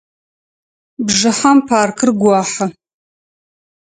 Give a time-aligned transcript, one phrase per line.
[1.05, 2.65] Бжыхьэм паркыр гохьы.